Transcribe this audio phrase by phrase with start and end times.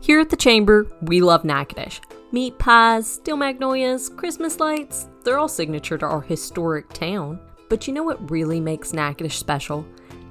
[0.00, 2.00] Here at the Chamber, we love Natchitoches.
[2.30, 7.40] Meat pies, steel magnolias, Christmas lights, they're all signature to our historic town.
[7.68, 9.86] But you know what really makes Natchitoches special?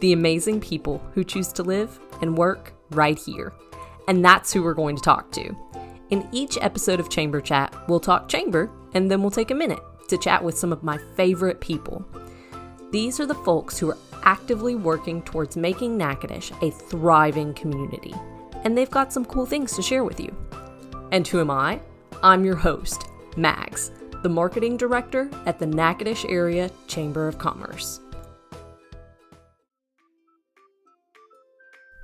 [0.00, 3.52] The amazing people who choose to live and work right here.
[4.06, 5.54] And that's who we're going to talk to.
[6.10, 9.80] In each episode of Chamber Chat, we'll talk chamber and then we'll take a minute
[10.08, 12.06] to chat with some of my favorite people.
[12.90, 18.14] These are the folks who are actively working towards making Natchitoches a thriving community,
[18.64, 20.36] and they've got some cool things to share with you.
[21.12, 21.80] And who am I?
[22.22, 23.90] I'm your host, Max,
[24.22, 28.00] the marketing director at the Natchitoches Area Chamber of Commerce.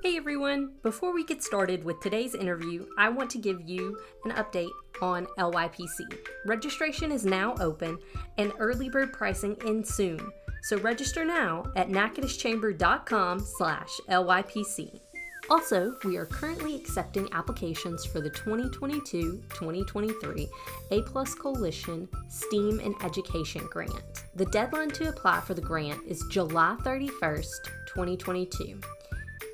[0.05, 0.73] Hey everyone!
[0.83, 4.69] Before we get started with today's interview, I want to give you an update
[5.01, 6.01] on LYPC.
[6.45, 7.97] Registration is now open
[8.37, 10.19] and early bird pricing ends soon.
[10.61, 15.01] So register now at natchitocheschamber.com slash LYPC.
[15.49, 20.49] Also, we are currently accepting applications for the 2022-2023
[20.89, 24.23] A Plus Coalition STEAM and Education Grant.
[24.35, 27.45] The deadline to apply for the grant is July 31st,
[27.87, 28.79] 2022.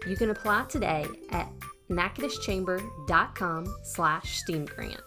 [0.08, 1.52] You can apply today at
[1.90, 5.02] natchitocheschamber.com slash STEAM grant.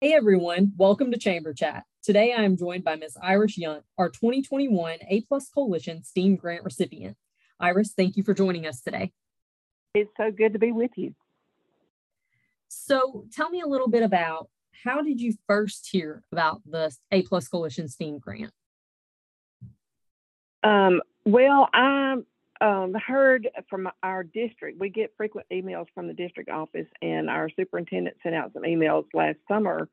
[0.00, 1.84] Hey everyone, welcome to Chamber Chat.
[2.02, 3.16] Today I am joined by Ms.
[3.22, 7.16] Iris Yunt, our 2021 A Plus Coalition STEAM grant recipient.
[7.58, 9.12] Iris, thank you for joining us today.
[9.94, 11.14] It's so good to be with you.
[12.68, 14.48] So tell me a little bit about
[14.84, 18.52] how did you first hear about the A Plus Coalition STEAM grant?
[20.62, 22.16] Um, well, I
[22.60, 24.78] um, heard from our district.
[24.78, 29.04] We get frequent emails from the district office, and our superintendent sent out some emails
[29.14, 29.88] last summer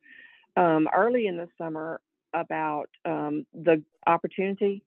[0.57, 2.01] um, early in the summer
[2.33, 4.83] about um, the opportunity,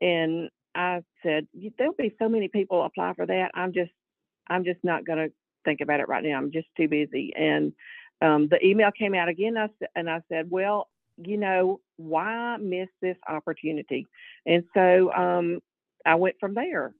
[0.00, 1.46] and I said
[1.78, 3.50] there'll be so many people apply for that.
[3.54, 3.92] I'm just
[4.48, 6.36] I'm just not going to think about it right now.
[6.36, 7.32] I'm just too busy.
[7.36, 7.72] And
[8.20, 9.56] um, the email came out again,
[9.96, 14.06] and I said, well, you know, why miss this opportunity?
[14.46, 15.60] And so um,
[16.04, 16.94] I went from there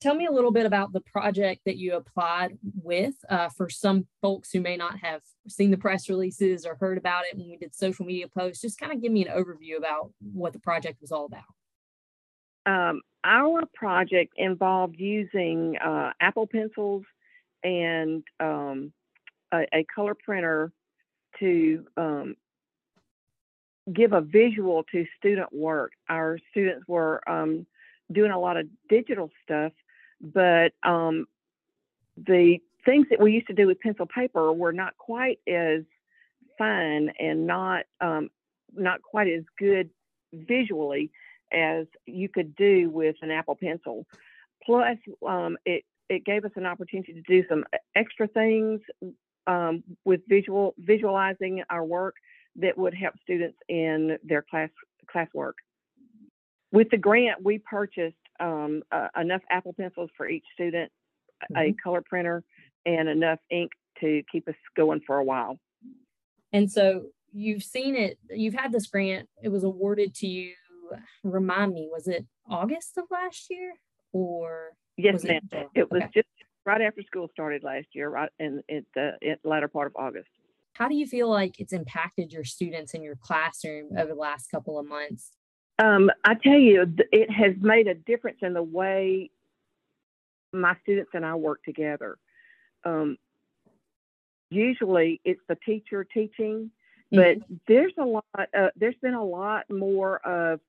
[0.00, 4.06] tell me a little bit about the project that you applied with uh, for some
[4.20, 7.56] folks who may not have seen the press releases or heard about it when we
[7.56, 11.00] did social media posts just kind of give me an overview about what the project
[11.00, 11.44] was all about
[12.66, 17.04] um, our project involved using uh, apple pencils
[17.64, 18.92] and um,
[19.52, 20.70] a, a, color printer
[21.38, 22.36] to um,
[23.92, 25.92] give a visual to student work.
[26.08, 27.66] Our students were um,
[28.12, 29.72] doing a lot of digital stuff
[30.20, 31.26] but um,
[32.16, 35.82] the things that we used to do with pencil paper were not quite as
[36.58, 38.30] fine and not um,
[38.74, 39.90] not quite as good
[40.32, 41.10] visually
[41.56, 44.06] as you could do with an Apple Pencil.
[44.64, 47.64] Plus, um, it it gave us an opportunity to do some
[47.96, 48.80] extra things
[49.46, 52.14] um, with visual visualizing our work
[52.56, 54.70] that would help students in their class
[55.12, 55.54] classwork.
[56.72, 60.90] With the grant, we purchased um, uh, enough Apple pencils for each student,
[61.50, 61.70] mm-hmm.
[61.70, 62.42] a color printer,
[62.84, 65.58] and enough ink to keep us going for a while.
[66.52, 70.52] And so you've seen it, you've had this grant, it was awarded to you.
[71.24, 73.74] Remind me, was it August of last year
[74.12, 74.72] or?
[74.96, 75.40] Yes, ma'am.
[75.52, 76.10] It, it was okay.
[76.14, 76.28] just
[76.64, 80.28] right after school started last year, right in, in the in latter part of August.
[80.74, 84.50] How do you feel like it's impacted your students in your classroom over the last
[84.50, 85.32] couple of months?
[85.78, 89.30] Um, I tell you, it has made a difference in the way
[90.52, 92.18] my students and I work together.
[92.84, 93.16] Um,
[94.50, 96.70] usually, it's the teacher teaching,
[97.10, 97.54] but mm-hmm.
[97.68, 98.24] there's a lot.
[98.36, 100.60] Uh, there's been a lot more of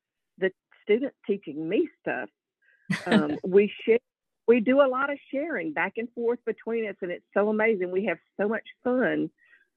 [0.87, 2.29] students teaching me stuff.
[3.05, 3.99] Um, we share.
[4.47, 7.91] We do a lot of sharing back and forth between us, and it's so amazing.
[7.91, 9.29] We have so much fun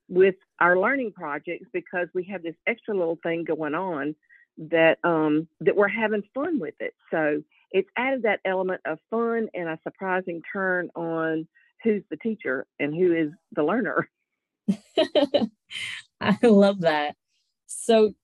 [0.08, 4.14] with our learning projects because we have this extra little thing going on
[4.58, 6.94] that um, that we're having fun with it.
[7.10, 7.42] So
[7.72, 11.48] it's added that element of fun and a surprising turn on
[11.82, 14.08] who's the teacher and who is the learner.
[16.20, 17.16] I love that.
[17.66, 18.14] So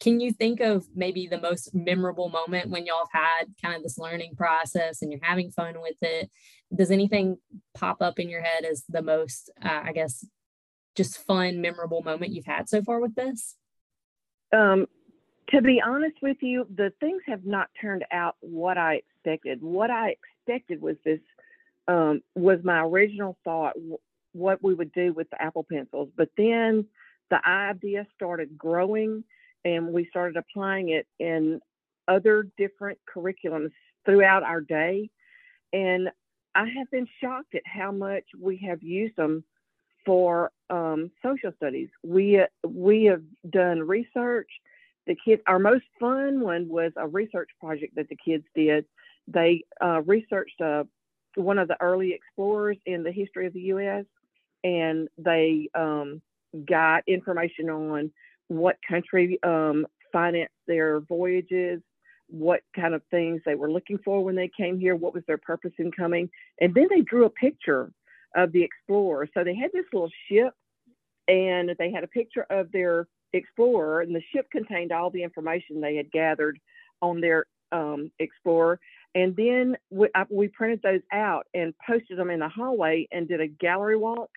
[0.00, 3.82] can you think of maybe the most memorable moment when y'all have had kind of
[3.82, 6.30] this learning process and you're having fun with it?
[6.74, 7.38] Does anything
[7.74, 10.24] pop up in your head as the most, uh, I guess,
[10.94, 13.56] just fun, memorable moment you've had so far with this?
[14.52, 14.86] Um,
[15.50, 19.62] to be honest with you, the things have not turned out what I expected.
[19.62, 20.16] What I
[20.46, 21.20] expected was this
[21.86, 23.74] um, was my original thought
[24.32, 26.86] what we would do with the Apple pencils, but then
[27.30, 29.24] the idea started growing,
[29.64, 31.60] and we started applying it in
[32.08, 33.70] other different curriculums
[34.04, 35.10] throughout our day.
[35.72, 36.10] And
[36.54, 39.44] I have been shocked at how much we have used them
[40.06, 41.88] for um, social studies.
[42.02, 44.48] We we have done research.
[45.06, 48.86] The kids, our most fun one was a research project that the kids did.
[49.26, 50.84] They uh, researched uh,
[51.34, 54.04] one of the early explorers in the history of the U.S.
[54.62, 56.22] and they um,
[56.66, 58.12] got information on
[58.48, 61.80] what country um, financed their voyages,
[62.28, 65.38] what kind of things they were looking for when they came here, what was their
[65.38, 66.28] purpose in coming,
[66.60, 67.92] and then they drew a picture
[68.34, 69.28] of the explorer.
[69.34, 70.54] So they had this little ship,
[71.28, 75.80] and they had a picture of their explorer, and the ship contained all the information
[75.80, 76.58] they had gathered
[77.02, 78.78] on their um, explorer.
[79.14, 83.28] And then we, I, we printed those out and posted them in the hallway and
[83.28, 84.30] did a gallery walk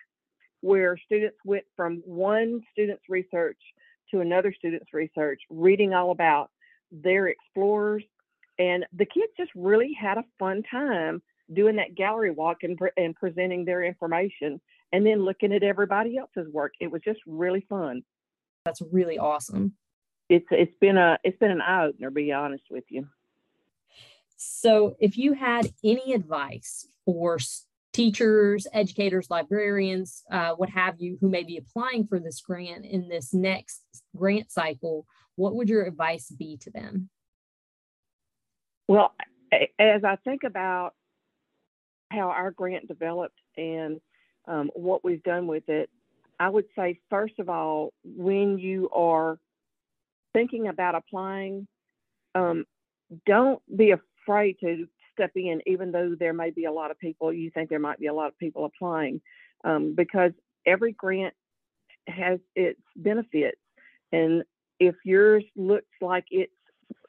[0.60, 3.58] where students went from one student's research
[4.10, 6.50] to another student's research, reading all about
[6.90, 8.04] their explorers.
[8.58, 11.22] And the kids just really had a fun time
[11.52, 14.60] doing that gallery walk and, and presenting their information
[14.92, 16.74] and then looking at everybody else's work.
[16.80, 18.02] It was just really fun.
[18.64, 19.74] That's really awesome.
[20.28, 23.06] It's it's been a it's been an eye opener, be honest with you.
[24.36, 27.38] So, if you had any advice for
[27.98, 33.08] teachers, educators, librarians, uh, what have you, who may be applying for this grant in
[33.08, 33.82] this next
[34.14, 35.04] grant cycle,
[35.34, 37.10] what would your advice be to them?
[38.86, 39.12] Well,
[39.80, 40.92] as I think about
[42.08, 44.00] how our grant developed and
[44.46, 45.90] um, what we've done with it,
[46.38, 49.40] I would say, first of all, when you are
[50.34, 51.66] thinking about applying,
[52.36, 52.64] um,
[53.26, 54.86] don't be afraid to
[55.18, 57.98] step in, even though there may be a lot of people, you think there might
[57.98, 59.20] be a lot of people applying,
[59.64, 60.32] um, because
[60.66, 61.34] every grant
[62.06, 63.60] has its benefits.
[64.12, 64.44] And
[64.78, 66.52] if yours looks like it's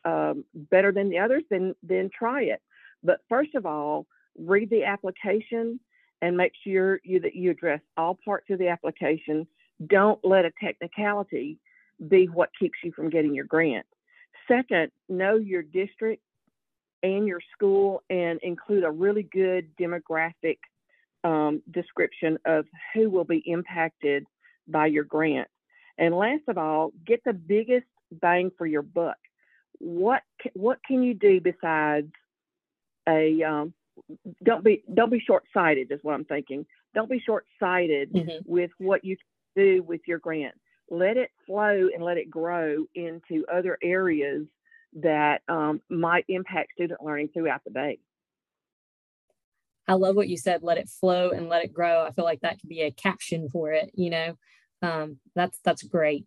[0.06, 2.61] um, better than the others, then then try it.
[3.03, 4.07] But first of all,
[4.38, 5.79] read the application
[6.21, 9.47] and make sure you that you address all parts of the application.
[9.88, 11.59] Don't let a technicality
[12.07, 13.85] be what keeps you from getting your grant.
[14.47, 16.23] Second, know your district
[17.03, 20.57] and your school and include a really good demographic
[21.23, 24.25] um, description of who will be impacted
[24.67, 25.47] by your grant.
[25.97, 29.17] And last of all, get the biggest bang for your buck.
[29.79, 30.21] What
[30.53, 32.11] what can you do besides
[33.07, 33.73] a um,
[34.43, 36.65] don't be don't be short sighted is what I'm thinking.
[36.95, 38.37] Don't be short sighted mm-hmm.
[38.45, 39.17] with what you
[39.55, 40.55] do with your grant.
[40.89, 44.45] Let it flow and let it grow into other areas
[44.94, 48.00] that um, might impact student learning throughout the day.
[49.88, 50.62] I love what you said.
[50.62, 52.06] Let it flow and let it grow.
[52.06, 53.91] I feel like that could be a caption for it.
[53.95, 54.38] You know,
[54.81, 56.25] um, that's that's great.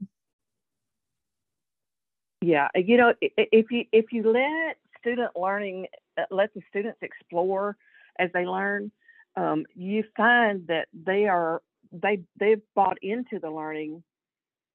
[2.40, 5.86] Yeah, you know, if you if you let student learning,
[6.18, 7.76] uh, let the students explore
[8.18, 8.90] as they learn,
[9.36, 11.62] um, you find that they are
[11.92, 14.02] they they've bought into the learning,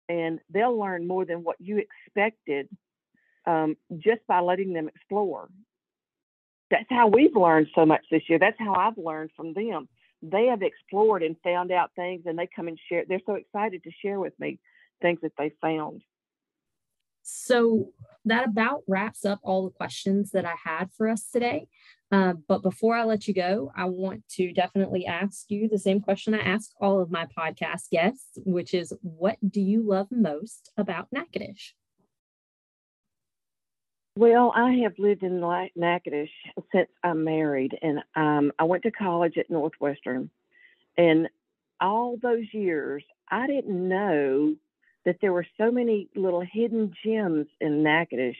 [0.07, 2.69] and they'll learn more than what you expected
[3.47, 5.49] um, just by letting them explore.
[6.69, 8.37] That's how we've learned so much this year.
[8.37, 9.87] That's how I've learned from them
[10.21, 13.83] they have explored and found out things and they come and share they're so excited
[13.83, 14.59] to share with me
[15.01, 16.01] things that they found
[17.21, 17.89] so
[18.25, 21.67] that about wraps up all the questions that i had for us today
[22.11, 26.01] uh, but before i let you go i want to definitely ask you the same
[26.01, 30.71] question i ask all of my podcast guests which is what do you love most
[30.77, 31.73] about natchitoches
[34.17, 35.39] well, I have lived in
[35.75, 36.29] Natchitoches
[36.71, 40.31] since I'm married, and um, I went to college at Northwestern.
[40.97, 41.29] And
[41.79, 44.55] all those years, I didn't know
[45.05, 48.35] that there were so many little hidden gems in Natchitoches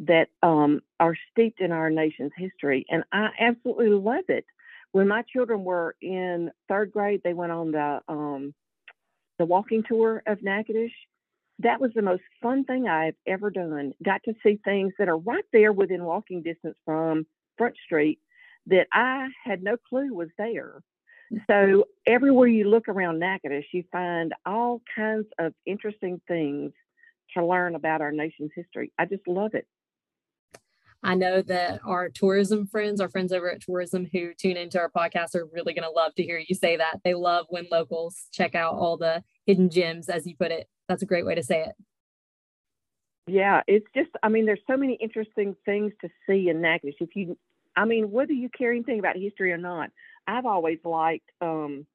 [0.00, 2.84] that um, are steeped in our nation's history.
[2.90, 4.44] And I absolutely love it.
[4.92, 8.54] When my children were in third grade, they went on the um,
[9.38, 10.92] the walking tour of Natchitoches
[11.60, 13.92] that was the most fun thing I've ever done.
[14.04, 18.18] Got to see things that are right there within walking distance from Front Street
[18.66, 20.82] that I had no clue was there.
[21.32, 21.40] Mm.
[21.48, 26.72] So everywhere you look around Natchitoches, you find all kinds of interesting things
[27.34, 28.92] to learn about our nation's history.
[28.98, 29.66] I just love it.
[31.02, 34.90] I know that our tourism friends, our friends over at tourism who tune into our
[34.90, 37.00] podcast are really going to love to hear you say that.
[37.04, 40.68] They love when locals check out all the hidden gems, as you put it.
[40.88, 41.74] That's a great way to say it.
[43.26, 46.96] Yeah, it's just, I mean, there's so many interesting things to see in Natchitoches.
[47.00, 47.36] If you,
[47.74, 49.90] I mean, whether you care anything about history or not,
[50.28, 51.86] I've always liked um,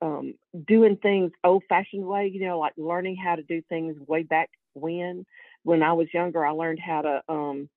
[0.00, 0.34] um,
[0.66, 4.50] doing things old fashioned way, you know, like learning how to do things way back
[4.74, 5.26] when.
[5.64, 7.68] When I was younger, I learned how to um,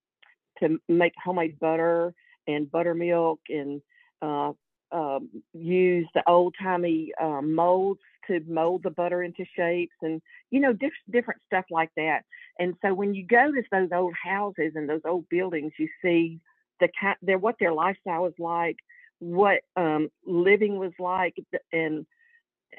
[0.60, 2.14] to make homemade butter
[2.46, 3.82] and buttermilk and
[4.20, 4.52] uh,
[4.92, 10.60] um, use the old timey um, molds to mold the butter into shapes and you
[10.60, 12.22] know diff- different stuff like that.
[12.58, 16.40] And so when you go to those old houses and those old buildings you see
[16.80, 18.76] the kind their what their lifestyle was like
[19.22, 21.36] what um, living was like
[21.72, 22.04] and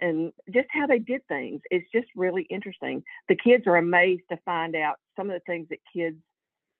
[0.02, 1.62] and just how they did things.
[1.70, 3.04] It's just really interesting.
[3.30, 6.18] The kids are amazed to find out some of the things that kids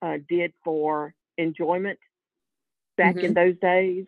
[0.02, 2.00] uh, did for enjoyment
[2.98, 3.26] back mm-hmm.
[3.26, 4.06] in those days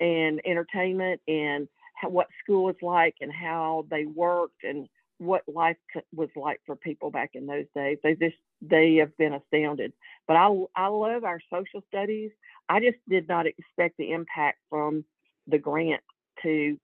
[0.00, 4.88] and entertainment and how, what school was like and how they worked and
[5.18, 5.76] what life
[6.14, 7.98] was like for people back in those days.
[8.02, 9.92] They just they have been astounded.
[10.26, 12.30] But I I love our social studies.
[12.68, 15.04] I just did not expect the impact from
[15.46, 16.02] the grant
[16.42, 16.78] to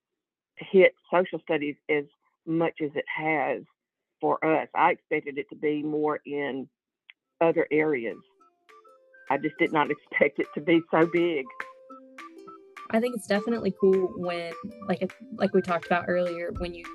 [0.57, 2.05] hit social studies as
[2.45, 3.61] much as it has
[4.19, 4.67] for us.
[4.75, 6.67] I expected it to be more in
[7.41, 8.17] other areas.
[9.29, 11.45] I just did not expect it to be so big.
[12.95, 14.53] I think it's definitely cool when,
[14.87, 16.85] like, like we talked about earlier, when you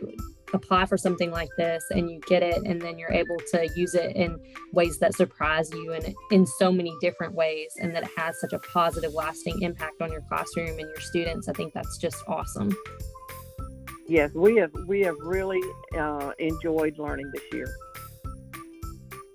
[0.54, 3.94] apply for something like this and you get it, and then you're able to use
[3.94, 4.40] it in
[4.72, 8.54] ways that surprise you and in so many different ways, and that it has such
[8.54, 11.48] a positive, lasting impact on your classroom and your students.
[11.48, 12.74] I think that's just awesome.
[14.08, 15.60] Yes, we have we have really
[15.98, 17.68] uh, enjoyed learning this year.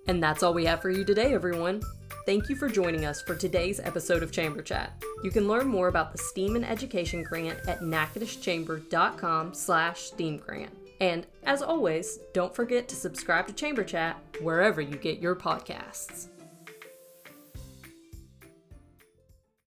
[0.08, 1.80] And that's all we have for you today, everyone.
[2.26, 5.00] Thank you for joining us for today's episode of Chamber Chat.
[5.22, 10.76] You can learn more about the STEAM and Education Grant at natchitocheschamber.com slash STEAM grant.
[11.00, 16.26] And as always, don't forget to subscribe to Chamber Chat wherever you get your podcasts.